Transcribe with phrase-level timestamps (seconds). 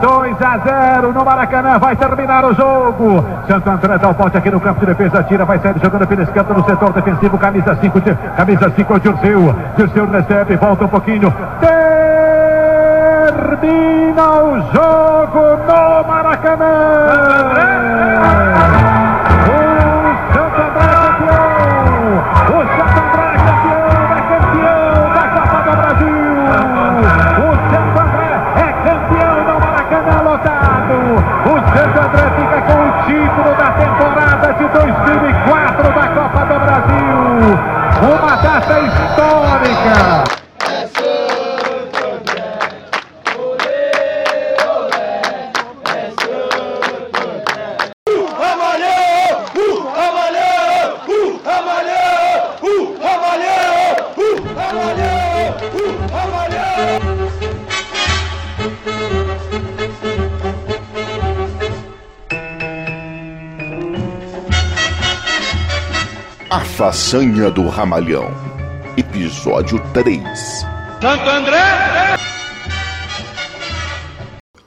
[0.00, 3.24] 2 a 0 no Maracanã, vai terminar o jogo.
[3.46, 6.22] Santo André dá o pote aqui no campo de defesa, tira, vai sair jogando pela
[6.22, 8.00] esquerda no setor defensivo, camisa 5,
[8.36, 9.54] camisa 5, Dirceu.
[9.76, 11.32] Dirceu recebe, volta um pouquinho.
[13.60, 16.92] Termina o jogo no Maracanã.
[33.06, 37.58] Título da temporada de 2004 da Copa do Brasil.
[38.02, 40.41] Uma data histórica.
[66.82, 68.26] Façanha do Ramalhão,
[68.96, 70.20] Episódio 3
[71.00, 72.16] Santo André!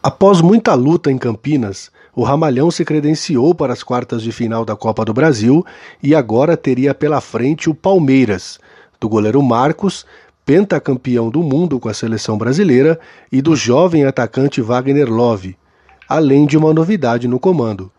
[0.02, 4.78] Após muita luta em Campinas, o Ramalhão se credenciou para as quartas de final da
[4.78, 5.66] Copa do Brasil
[6.02, 8.62] e agora teria pela frente o Palmeiras,
[8.98, 10.06] do goleiro Marcos,
[10.46, 12.98] pentacampeão do mundo com a seleção brasileira,
[13.30, 15.58] e do jovem atacante Wagner Love,
[16.08, 17.92] além de uma novidade no comando.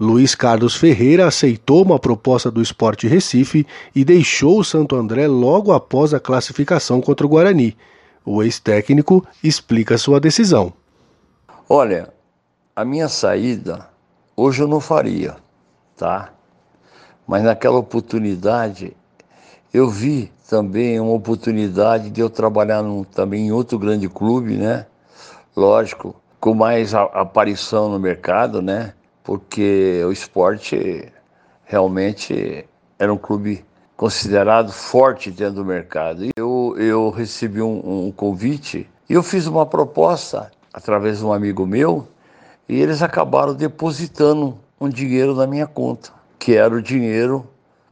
[0.00, 5.72] Luiz Carlos Ferreira aceitou uma proposta do Esporte Recife e deixou o Santo André logo
[5.72, 7.76] após a classificação contra o Guarani.
[8.24, 10.72] O ex-técnico explica sua decisão.
[11.68, 12.08] Olha,
[12.74, 13.90] a minha saída
[14.34, 15.36] hoje eu não faria,
[15.98, 16.32] tá?
[17.28, 18.96] Mas naquela oportunidade
[19.70, 24.86] eu vi também uma oportunidade de eu trabalhar num, também em outro grande clube, né?
[25.54, 28.94] Lógico, com mais aparição no mercado, né?
[29.22, 31.12] Porque o esporte
[31.64, 32.66] realmente
[32.98, 33.64] era um clube
[33.96, 36.24] considerado forte dentro do mercado.
[36.36, 41.66] Eu, eu recebi um, um convite e eu fiz uma proposta através de um amigo
[41.66, 42.08] meu
[42.68, 47.46] e eles acabaram depositando um dinheiro na minha conta, que era o dinheiro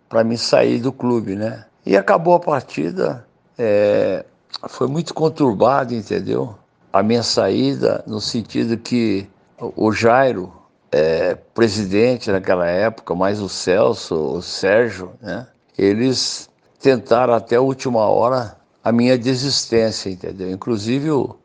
[0.08, 1.66] para me sair do clube, né?
[1.84, 3.26] E acabou a partida,
[3.58, 4.24] é,
[4.68, 6.54] foi muito conturbado, entendeu?
[6.92, 9.28] A minha saída, no sentido que
[9.58, 10.52] o Jairo,
[10.90, 15.46] é, presidente naquela época, mais o Celso, o Sérgio, né?
[15.76, 16.48] Eles
[16.80, 20.50] tentaram até a última hora a minha desistência, entendeu?
[20.50, 21.36] Inclusive o,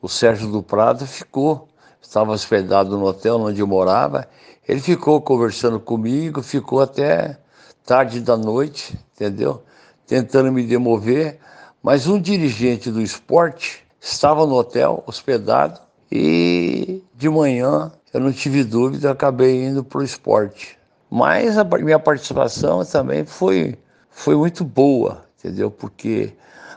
[0.00, 1.68] o Sérgio do Prado ficou,
[2.00, 4.26] estava hospedado no hotel onde eu morava,
[4.66, 7.38] ele ficou conversando comigo, ficou até
[7.84, 9.62] tarde da noite, entendeu?
[10.06, 11.38] Tentando me demover,
[11.82, 15.80] mas um dirigente do esporte estava no hotel, hospedado,
[16.10, 20.78] e de manhã eu não tive dúvida, acabei indo para o esporte.
[21.10, 23.76] Mas a minha participação também foi,
[24.08, 25.70] foi muito boa, entendeu?
[25.70, 26.32] Porque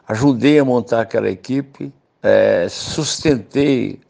[0.06, 4.02] ajudei a montar aquela equipe, é, sustentei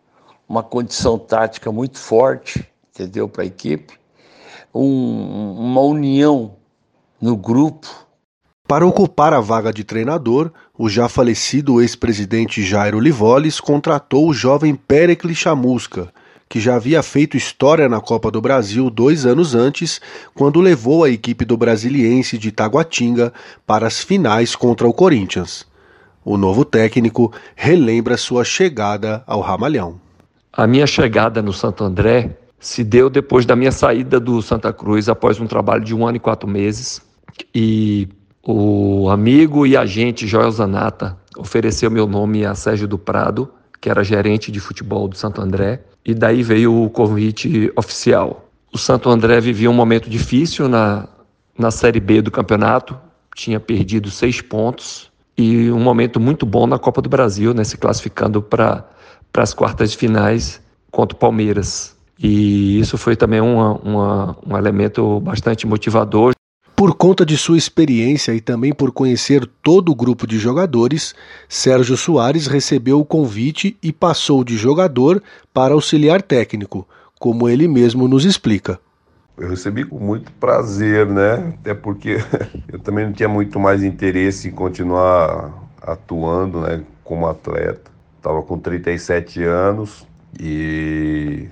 [0.48, 3.30] uma condição tática muito forte, entendeu?
[3.30, 3.94] Para a equipe,
[4.74, 6.56] um, uma união
[7.22, 8.08] no grupo.
[8.68, 14.74] Para ocupar a vaga de treinador, o já falecido ex-presidente Jairo Livoles contratou o jovem
[14.74, 16.12] Pericles Chamusca,
[16.50, 20.02] que já havia feito história na Copa do Brasil dois anos antes,
[20.34, 23.32] quando levou a equipe do Brasiliense de Taguatinga
[23.68, 25.68] para as finais contra o Corinthians.
[26.26, 30.02] O novo técnico relembra sua chegada ao Ramalhão.
[30.52, 35.08] A minha chegada no Santo André se deu depois da minha saída do Santa Cruz
[35.08, 37.00] após um trabalho de um ano e quatro meses.
[37.54, 38.10] E
[38.44, 44.04] o amigo e agente Joel Zanata ofereceu meu nome a Sérgio do Prado, que era
[44.04, 48.50] gerente de futebol do Santo André, e daí veio o convite oficial.
[48.72, 51.08] O Santo André vivia um momento difícil na,
[51.58, 52.98] na Série B do campeonato,
[53.36, 57.78] tinha perdido seis pontos, e um momento muito bom na Copa do Brasil, né, se
[57.78, 58.86] classificando para
[59.38, 60.62] as quartas de finais
[60.92, 61.96] contra o Palmeiras.
[62.22, 66.34] E isso foi também uma, uma, um elemento bastante motivador.
[66.80, 71.14] Por conta de sua experiência e também por conhecer todo o grupo de jogadores,
[71.50, 75.22] Sérgio Soares recebeu o convite e passou de jogador
[75.54, 76.88] para auxiliar técnico,
[77.20, 78.80] como ele mesmo nos explica.
[79.38, 81.54] Eu recebi com muito prazer, né?
[81.60, 82.20] Até porque
[82.72, 85.52] eu também não tinha muito mais interesse em continuar
[85.82, 87.92] atuando, né, como atleta.
[88.16, 90.08] Estava com 37 anos
[90.40, 91.50] e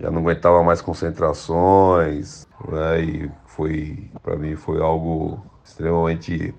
[0.00, 3.04] já não aguentava mais concentrações, né?
[3.04, 6.54] E foi para mim foi algo extremamente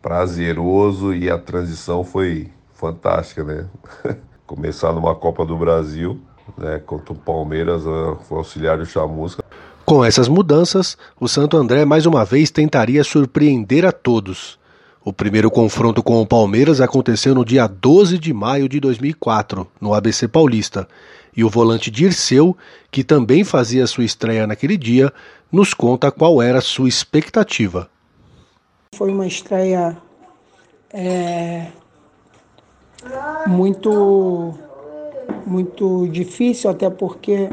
[0.00, 3.66] prazeroso e a transição foi fantástica, né?
[4.46, 6.20] começar numa Copa do Brasil,
[6.56, 9.44] né, contra o Palmeiras, o auxiliar do Chamusca.
[9.84, 14.58] Com essas mudanças, o Santo André mais uma vez tentaria surpreender a todos.
[15.06, 19.94] O primeiro confronto com o Palmeiras aconteceu no dia 12 de maio de 2004, no
[19.94, 20.88] ABC Paulista,
[21.36, 22.56] e o volante Dirceu,
[22.90, 25.12] que também fazia sua estreia naquele dia,
[25.52, 27.88] nos conta qual era sua expectativa.
[28.96, 29.96] Foi uma estreia
[30.92, 31.68] é,
[33.46, 34.58] muito,
[35.46, 37.48] muito difícil, até porque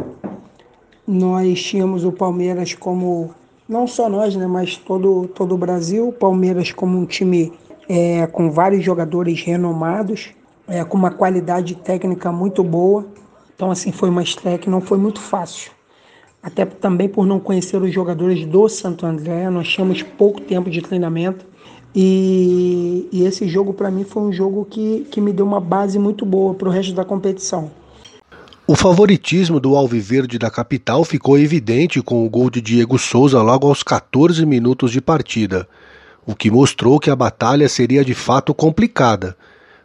[1.06, 3.32] nós tínhamos o Palmeiras como,
[3.68, 7.54] não só nós, né, mas todo, todo o Brasil, Palmeiras como um time
[7.88, 10.32] é, com vários jogadores renomados,
[10.68, 13.06] é, com uma qualidade técnica muito boa.
[13.56, 15.72] Então, assim, foi uma estreia que não foi muito fácil.
[16.42, 20.82] Até também por não conhecer os jogadores do Santo André, nós tínhamos pouco tempo de
[20.82, 21.46] treinamento.
[21.96, 26.00] E, e esse jogo, para mim, foi um jogo que, que me deu uma base
[26.00, 27.72] muito boa para o resto da competição.
[28.66, 33.68] O favoritismo do Alviverde da capital ficou evidente com o gol de Diego Souza logo
[33.68, 35.68] aos 14 minutos de partida,
[36.26, 39.36] o que mostrou que a batalha seria de fato complicada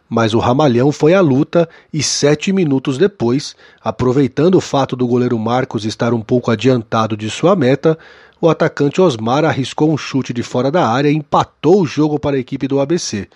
[0.09, 5.37] mas o Ramalhão foi à luta e sete minutos depois, aproveitando o fato do goleiro
[5.37, 7.97] Marcos estar um pouco adiantado de sua meta,
[8.41, 12.37] o atacante Osmar arriscou um chute de fora da área e empatou o jogo para
[12.37, 13.27] a equipe do ABC.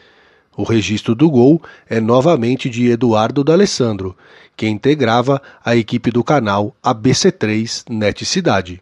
[0.58, 4.16] O registro do gol é novamente de Eduardo D'Alessandro,
[4.56, 8.82] que integrava a equipe do canal ABC3 Net Cidade.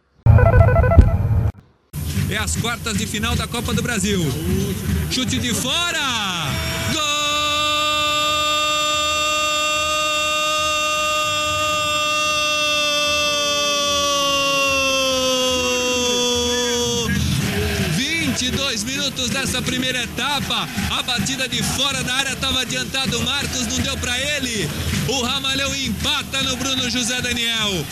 [2.30, 4.22] É as quartas de final da Copa do Brasil.
[5.10, 6.41] Chute de fora!
[19.12, 20.68] Minutos dessa primeira etapa.
[20.98, 23.20] A batida de fora da área estava adiantado.
[23.20, 24.70] O Marcos não deu para ele.
[25.08, 27.86] O Ramalhão empata no Bruno José Daniel.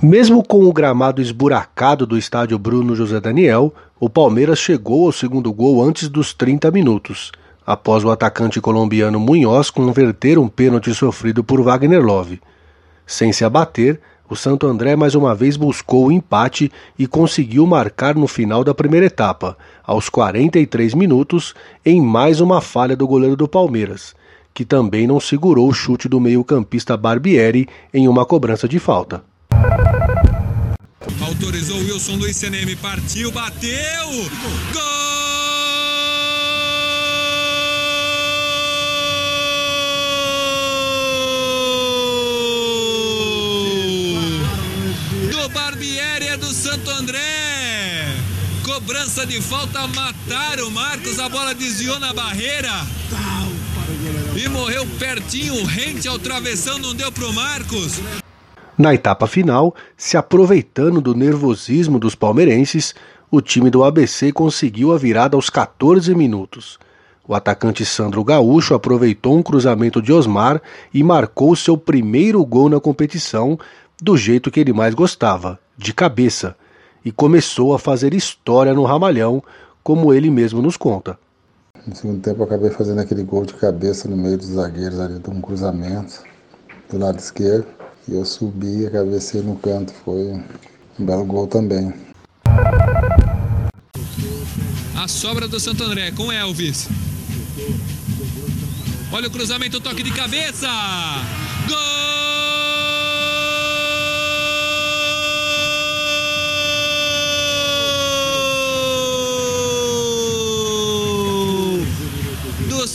[0.00, 5.52] Mesmo com o gramado esburacado do estádio Bruno José Daniel, o Palmeiras chegou ao segundo
[5.52, 7.32] gol antes dos 30 minutos,
[7.66, 12.40] após o atacante colombiano Munhoz converter um pênalti sofrido por Wagner Love.
[13.04, 18.14] Sem se abater, o Santo André mais uma vez buscou o empate e conseguiu marcar
[18.14, 21.54] no final da primeira etapa, aos 43 minutos,
[21.84, 24.14] em mais uma falha do goleiro do Palmeiras,
[24.52, 29.22] que também não segurou o chute do meio-campista Barbieri em uma cobrança de falta.
[31.26, 33.70] Autorizou Wilson Luiz CNM, partiu, bateu!
[34.72, 34.97] Gol!
[49.08, 51.18] Cobrança de falta, mataram o Marcos.
[51.18, 52.68] A bola desviou na barreira.
[54.36, 58.00] E morreu pertinho, rente ao travessão, não deu pro Marcos.
[58.76, 62.94] Na etapa final, se aproveitando do nervosismo dos palmeirenses,
[63.30, 66.78] o time do ABC conseguiu a virada aos 14 minutos.
[67.26, 70.60] O atacante Sandro Gaúcho aproveitou um cruzamento de Osmar
[70.92, 73.58] e marcou seu primeiro gol na competição,
[74.02, 76.54] do jeito que ele mais gostava, de cabeça,
[77.04, 79.42] e começou a fazer história no Ramalhão,
[79.82, 81.18] como ele mesmo nos conta.
[81.86, 85.18] No segundo tempo, eu acabei fazendo aquele gol de cabeça no meio dos zagueiros ali,
[85.18, 86.22] de um cruzamento
[86.90, 87.66] do lado esquerdo.
[88.06, 89.92] E eu subi e cabecei no canto.
[90.04, 90.42] Foi
[90.98, 91.94] um belo gol também.
[94.96, 96.88] A sobra do Santo André com Elvis.
[99.12, 100.68] Olha o cruzamento, toque de cabeça.
[101.68, 101.98] Gol!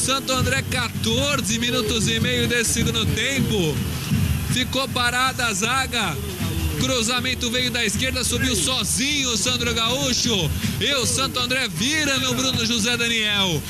[0.04, 0.62] Santo André,
[1.04, 3.76] 14 minutos e meio desse segundo tempo.
[4.54, 6.16] Ficou parada a zaga.
[6.80, 10.50] Cruzamento veio da esquerda, subiu sozinho o Sandro Gaúcho.
[10.80, 13.62] E o Santo André vira no Bruno José Daniel.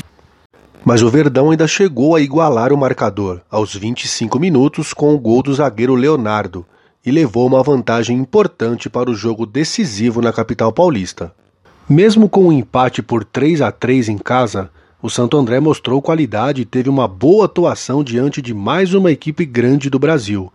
[0.85, 5.41] Mas o Verdão ainda chegou a igualar o marcador aos 25 minutos com o gol
[5.41, 6.63] do zagueiro Leonardo
[7.03, 11.33] e levou uma vantagem importante para o jogo decisivo na capital paulista.
[11.89, 14.69] Mesmo com o um empate por 3 a 3 em casa,
[15.03, 19.45] o Santo André mostrou qualidade e teve uma boa atuação diante de mais uma equipe
[19.45, 20.49] grande do Brasil,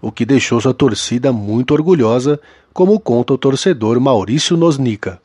[0.00, 2.40] o que deixou sua torcida muito orgulhosa,
[2.74, 5.20] como conta o torcedor Maurício Nosnica.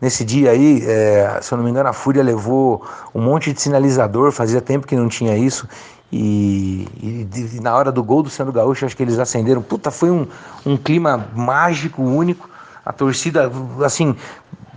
[0.00, 2.82] Nesse dia aí, é, se eu não me engano, a Fúria levou
[3.14, 5.68] um monte de sinalizador, fazia tempo que não tinha isso.
[6.10, 9.60] E, e, e na hora do gol do Sandro Gaúcho, acho que eles acenderam.
[9.60, 10.26] Puta, foi um,
[10.64, 12.48] um clima mágico, único.
[12.82, 13.50] A torcida,
[13.84, 14.16] assim,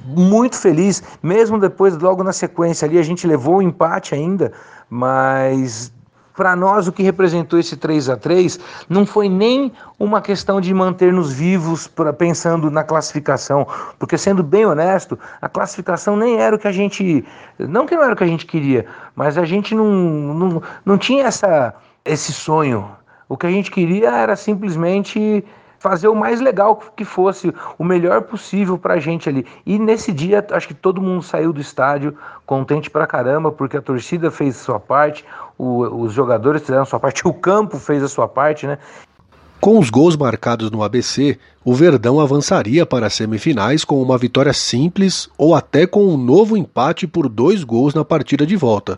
[0.05, 4.51] muito feliz, mesmo depois, logo na sequência ali, a gente levou o empate ainda,
[4.89, 5.91] mas
[6.39, 10.73] para nós o que representou esse 3 a 3 não foi nem uma questão de
[10.73, 13.67] manter-nos vivos pra, pensando na classificação,
[13.99, 17.25] porque sendo bem honesto, a classificação nem era o que a gente,
[17.59, 18.85] não que não era o que a gente queria,
[19.17, 21.75] mas a gente não, não, não tinha essa,
[22.05, 22.89] esse sonho.
[23.27, 25.43] O que a gente queria era simplesmente
[25.79, 29.45] fazer o mais legal que fosse, o melhor possível pra gente ali.
[29.65, 33.81] E nesse dia, acho que todo mundo saiu do estádio contente pra caramba, porque a
[33.81, 35.25] torcida fez a sua parte,
[35.57, 38.77] o, os jogadores fizeram a sua parte, o campo fez a sua parte, né?
[39.59, 44.53] Com os gols marcados no ABC, o Verdão avançaria para as semifinais com uma vitória
[44.53, 48.97] simples ou até com um novo empate por dois gols na partida de volta.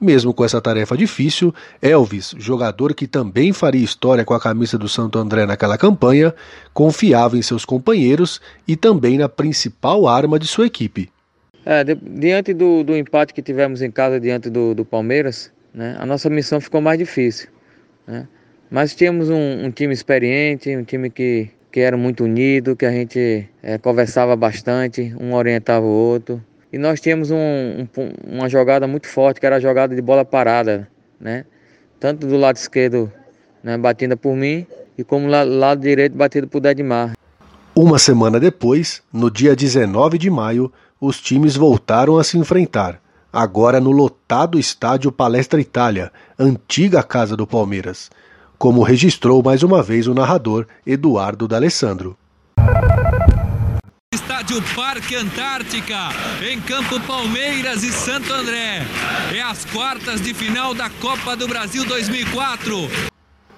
[0.00, 4.88] Mesmo com essa tarefa difícil, Elvis, jogador que também faria história com a camisa do
[4.88, 6.34] Santo André naquela campanha,
[6.72, 11.10] confiava em seus companheiros e também na principal arma de sua equipe.
[11.66, 15.94] É, de, diante do, do, empate que tivemos em casa diante do, do Palmeiras, né,
[15.98, 17.50] a nossa missão ficou mais difícil.
[18.06, 18.26] Né?
[18.70, 22.90] Mas tínhamos um, um, time experiente, um time que, que era muito unido, que a
[22.90, 26.42] gente é, conversava bastante, um orientava o outro.
[26.72, 27.86] E nós tínhamos um, um,
[28.36, 30.88] uma jogada muito forte, que era a jogada de bola parada,
[31.20, 31.44] né?
[31.98, 33.12] Tanto do lado esquerdo,
[33.62, 37.12] né, batida por mim, e como lá, lado direito, batido por Dedmar.
[37.74, 43.00] Uma semana depois, no dia 19 de maio, os times voltaram a se enfrentar,
[43.32, 48.10] agora no lotado estádio Palestra Itália, antiga casa do Palmeiras,
[48.58, 52.16] como registrou mais uma vez o narrador Eduardo D'Alessandro.
[54.50, 56.08] Estádio Parque Antártica,
[56.42, 58.84] em Campo Palmeiras e Santo André.
[59.32, 62.90] É as quartas de final da Copa do Brasil 2004.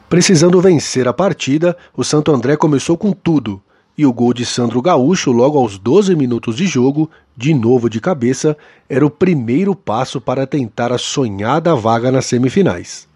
[0.06, 3.62] Precisando vencer a partida, o Santo André começou com tudo.
[3.96, 7.98] E o gol de Sandro Gaúcho, logo aos 12 minutos de jogo, de novo de
[7.98, 8.54] cabeça,
[8.86, 13.08] era o primeiro passo para tentar a sonhada vaga nas semifinais.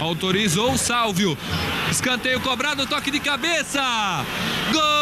[0.00, 1.36] Autorizou o Sálvio.
[1.90, 3.82] Escanteio cobrado, toque de cabeça.
[4.72, 5.01] Gol!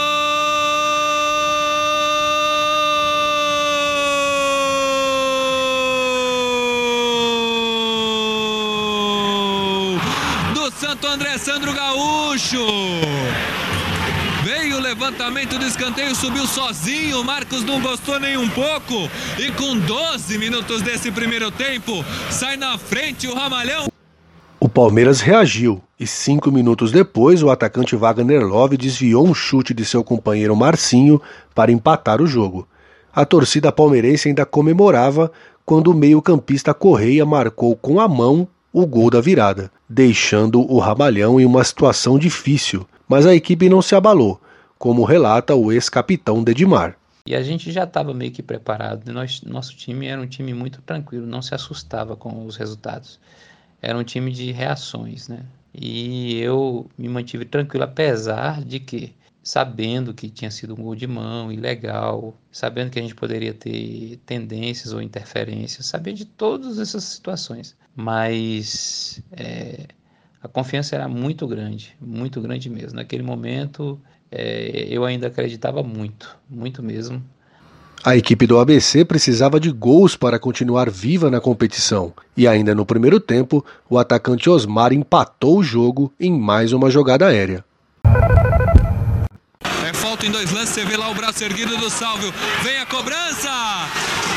[11.00, 12.58] Santo André Sandro Gaúcho.
[14.44, 17.24] Veio o levantamento do escanteio, subiu sozinho.
[17.24, 19.08] Marcos não gostou nem um pouco.
[19.38, 23.86] E com 12 minutos desse primeiro tempo, sai na frente o Ramalhão.
[24.58, 29.86] O Palmeiras reagiu e cinco minutos depois o atacante Wagner Love desviou um chute de
[29.86, 31.18] seu companheiro Marcinho
[31.54, 32.68] para empatar o jogo.
[33.10, 35.32] A torcida palmeirense ainda comemorava
[35.64, 41.40] quando o meio-campista Correia marcou com a mão o gol da virada, deixando o Ramalhão
[41.40, 44.40] em uma situação difícil, mas a equipe não se abalou,
[44.78, 46.96] como relata o ex-capitão Dedimar.
[47.26, 49.12] E a gente já estava meio que preparado.
[49.12, 53.20] Nós, nosso time era um time muito tranquilo, não se assustava com os resultados.
[53.82, 55.40] Era um time de reações, né?
[55.74, 61.06] E eu me mantive tranquilo, apesar de que, sabendo que tinha sido um gol de
[61.06, 67.04] mão, ilegal, sabendo que a gente poderia ter tendências ou interferências, sabia de todas essas
[67.04, 69.86] situações mas é,
[70.42, 72.96] a confiança era muito grande, muito grande mesmo.
[72.96, 77.22] Naquele momento é, eu ainda acreditava muito, muito mesmo.
[78.02, 82.86] A equipe do ABC precisava de gols para continuar viva na competição, e ainda no
[82.86, 87.62] primeiro tempo, o atacante Osmar empatou o jogo em mais uma jogada aérea.
[90.22, 92.32] Em dois lances, você vê lá o braço erguido do Salvio.
[92.62, 93.50] Vem a cobrança!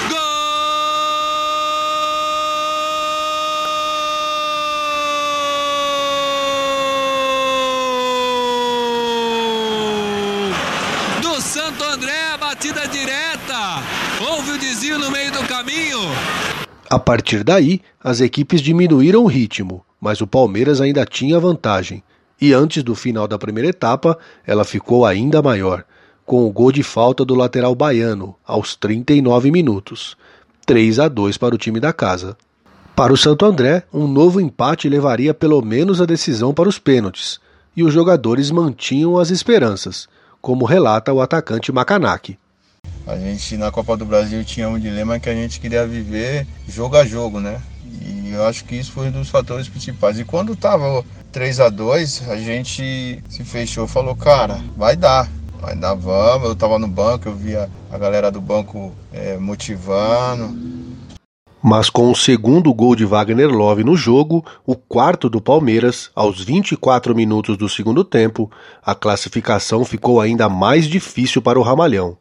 [0.10, 0.34] Gol!
[12.54, 13.84] batida direta.
[14.22, 16.00] Houve o desvio no meio do caminho.
[16.90, 22.04] A partir daí, as equipes diminuíram o ritmo, mas o Palmeiras ainda tinha vantagem.
[22.44, 25.86] E antes do final da primeira etapa, ela ficou ainda maior,
[26.26, 30.18] com o gol de falta do lateral baiano, aos 39 minutos.
[30.66, 32.36] 3 a 2 para o time da casa.
[32.98, 37.40] Para o Santo André, um novo empate levaria pelo menos a decisão para os pênaltis,
[37.78, 40.10] e os jogadores mantinham as esperanças,
[40.42, 42.38] como relata o atacante Macanaki.
[43.08, 46.98] A gente na Copa do Brasil tinha um dilema que a gente queria viver jogo
[46.98, 47.62] a jogo, né?
[48.02, 50.20] E eu acho que isso foi um dos fatores principais.
[50.20, 55.28] E quando tava 3 a 2 a gente se fechou falou, cara, vai dar.
[55.60, 56.48] Vai dar, vamos.
[56.48, 60.56] Eu tava no banco, eu via a galera do banco é, motivando.
[61.60, 66.44] Mas com o segundo gol de Wagner Love no jogo, o quarto do Palmeiras, aos
[66.44, 68.52] 24 minutos do segundo tempo,
[68.86, 72.16] a classificação ficou ainda mais difícil para o Ramalhão.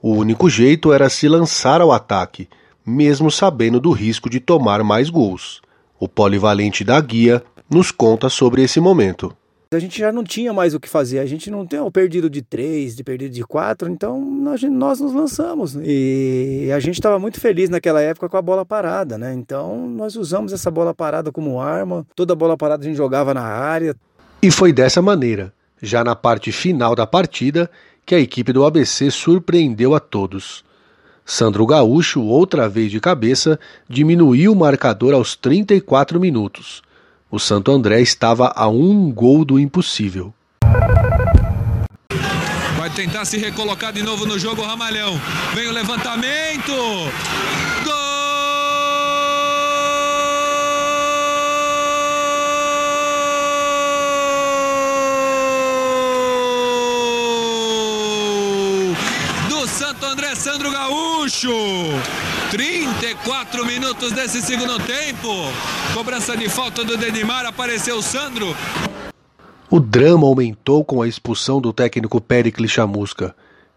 [0.00, 2.48] O único jeito era se lançar ao ataque,
[2.86, 5.60] mesmo sabendo do risco de tomar mais gols.
[5.98, 9.34] O polivalente da guia nos conta sobre esse momento.
[9.72, 12.30] A gente já não tinha mais o que fazer, a gente não tem o perdido
[12.30, 15.76] de três, de perdido de quatro, então nós, nós nos lançamos.
[15.82, 19.34] E a gente estava muito feliz naquela época com a bola parada, né?
[19.34, 23.42] Então nós usamos essa bola parada como arma, toda bola parada a gente jogava na
[23.42, 23.96] área.
[24.40, 25.52] E foi dessa maneira,
[25.82, 27.68] já na parte final da partida,
[28.06, 30.64] que a equipe do ABC surpreendeu a todos.
[31.24, 36.82] Sandro Gaúcho, outra vez de cabeça, diminuiu o marcador aos 34 minutos.
[37.34, 40.32] O Santo André estava a um gol do impossível.
[42.78, 45.20] Vai tentar se recolocar de novo no jogo, Ramalhão.
[45.52, 46.70] Vem o levantamento.
[47.82, 47.92] Gol!
[59.48, 61.50] Do Santo André Sandro Gaúcho.
[62.54, 65.26] 34 minutos desse segundo tempo.
[65.92, 68.54] Cobrança de falta do Denimar, apareceu o Sandro.
[69.68, 73.34] O drama aumentou com a expulsão do técnico Pericles Chamusca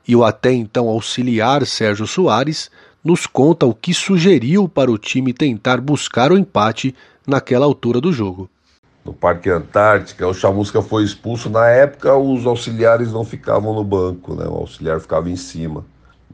[0.07, 2.69] e o até então auxiliar Sérgio Soares
[3.03, 6.93] nos conta o que sugeriu para o time tentar buscar o empate
[7.25, 8.47] naquela altura do jogo.
[9.03, 11.49] No Parque Antártica, o Chamusca foi expulso.
[11.49, 14.45] Na época, os auxiliares não ficavam no banco, né?
[14.45, 15.83] o auxiliar ficava em cima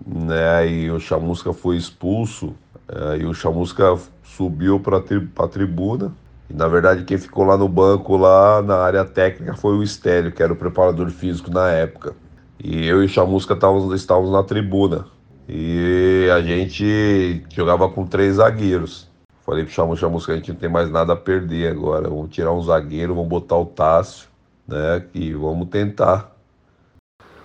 [0.06, 0.68] né?
[0.68, 2.54] E o Chamusca foi expulso,
[2.88, 6.12] é, e o Chamusca subiu para tri a tribuna.
[6.50, 10.32] E na verdade quem ficou lá no banco, lá na área técnica, foi o Estélio,
[10.32, 12.16] que era o preparador físico na época.
[12.64, 15.06] E eu e o Chamusca estávamos, estávamos na tribuna.
[15.48, 19.10] E a gente jogava com três zagueiros.
[19.46, 22.08] Falei pro Chamusca, Chamusca, a gente não tem mais nada a perder agora.
[22.08, 24.30] Vamos tirar um zagueiro, vamos botar o Tássio,
[24.66, 25.04] né?
[25.14, 26.33] E vamos tentar.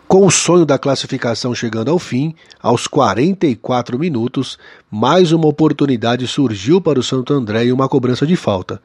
[0.09, 4.59] Com o sonho da classificação chegando ao fim, aos 44 minutos,
[4.91, 8.81] mais uma oportunidade surgiu para o Santo André e uma cobrança de falta.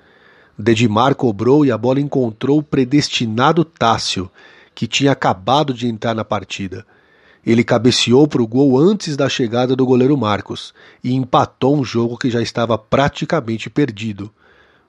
[0.59, 4.29] Dedimar cobrou e a bola encontrou o predestinado Tássio,
[4.75, 6.85] que tinha acabado de entrar na partida.
[7.45, 12.17] Ele cabeceou para o gol antes da chegada do goleiro Marcos e empatou um jogo
[12.17, 14.29] que já estava praticamente perdido.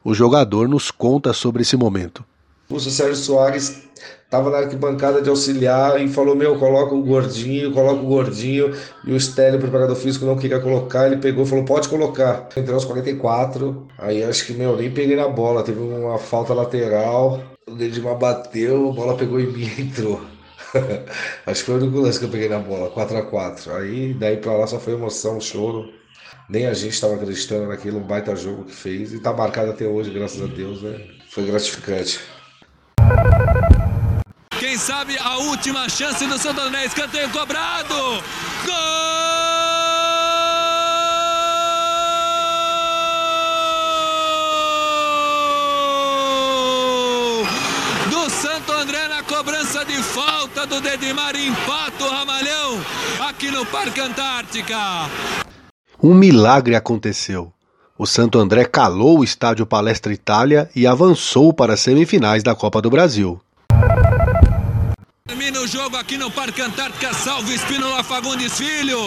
[0.03, 2.25] O jogador nos conta sobre esse momento.
[2.75, 3.85] O Sérgio Soares
[4.25, 8.75] estava na arquibancada de auxiliar e falou: Meu, coloca o gordinho, coloca o gordinho.
[9.07, 11.07] E o Stélio, preparador físico, não queria colocar.
[11.07, 12.49] Ele pegou e falou: Pode colocar.
[12.57, 13.87] Entrei aos 44.
[13.97, 15.63] Aí acho que, meu, nem peguei na bola.
[15.63, 17.41] Teve uma falta lateral.
[17.69, 20.21] O Dedimar bateu, a bola pegou em mim e entrou.
[21.47, 24.13] acho que foi o único lance que eu peguei na bola, 4 a 4 Aí
[24.15, 25.89] daí pra lá só foi emoção, choro.
[26.51, 29.13] Nem a gente estava acreditando naquilo, um baita jogo que fez.
[29.13, 31.01] E tá marcado até hoje, graças a Deus, né?
[31.31, 32.21] Foi gratificante.
[34.75, 37.95] Quem sabe a última chance do Santo André, escanteio cobrado.
[38.65, 38.75] Gol!
[48.11, 52.85] Do Santo André na cobrança de falta do Dedimar, empata o Ramalhão
[53.29, 54.77] aqui no Parque Antártica.
[56.03, 57.53] Um milagre aconteceu.
[57.97, 62.83] O Santo André calou o estádio Palestra Itália e avançou para as semifinais da Copa
[62.83, 63.41] do Brasil.
[65.27, 68.99] Termina o jogo aqui no Parque Antártica, salve Espínola Fagundes Filho.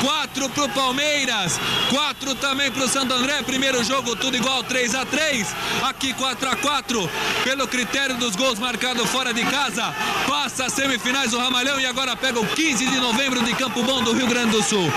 [0.00, 1.58] Quatro pro Palmeiras,
[1.90, 3.42] quatro também pro Santo André.
[3.42, 7.10] Primeiro jogo tudo igual, 3 a 3 Aqui 4 a 4
[7.42, 9.92] Pelo critério dos gols marcados fora de casa,
[10.28, 14.00] passa as semifinais o Ramalhão e agora pega o 15 de novembro de Campo Bom
[14.04, 14.88] do Rio Grande do Sul.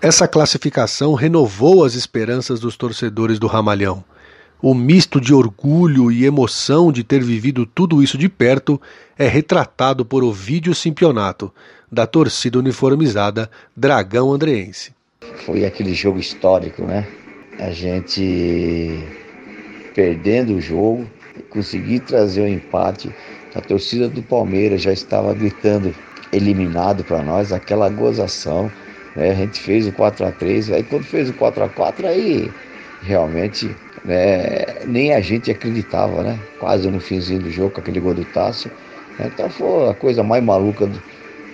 [0.00, 4.02] Essa classificação renovou as esperanças dos torcedores do Ramalhão.
[4.62, 8.80] O misto de orgulho e emoção de ter vivido tudo isso de perto
[9.18, 11.52] é retratado por Ovídio Simpionato,
[11.90, 14.92] da torcida uniformizada Dragão Andreense.
[15.44, 17.06] Foi aquele jogo histórico, né?
[17.58, 19.02] A gente
[19.94, 21.08] perdendo o jogo,
[21.50, 23.10] conseguir trazer o um empate.
[23.54, 25.94] A torcida do Palmeiras já estava gritando
[26.32, 28.70] eliminado para nós, aquela gozação
[29.16, 29.30] né?
[29.30, 32.50] A gente fez o 4 a 3 aí quando fez o 4 a 4 aí
[33.02, 36.38] realmente né, nem a gente acreditava, né?
[36.58, 38.70] Quase no finzinho do jogo com aquele gol do Tássio.
[39.18, 39.30] Né?
[39.32, 41.02] Então foi a coisa mais maluca do,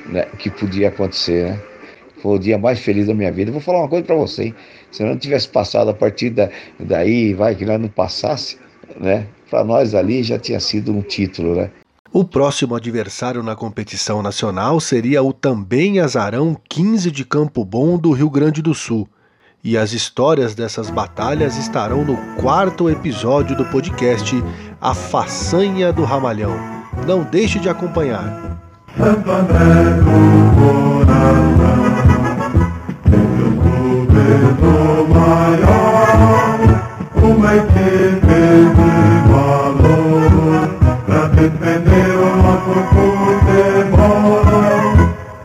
[0.07, 1.61] né, que podia acontecer, né?
[2.23, 3.53] Foi o dia mais feliz da minha vida.
[3.53, 4.55] vou falar uma coisa para você, hein?
[4.91, 6.49] Se não tivesse passado a partir da,
[6.81, 8.59] daí, vai que nós não passasse,
[8.99, 9.27] né?
[9.51, 11.71] Para nós ali já tinha sido um título, né?
[12.13, 18.13] O próximo adversário na competição nacional seria o também azarão 15 de Campo Bom do
[18.13, 19.07] Rio Grande do Sul.
[19.67, 24.41] E as histórias dessas batalhas estarão no quarto episódio do podcast
[24.81, 26.57] A Façanha do Ramalhão.
[27.05, 28.61] Não deixe de acompanhar.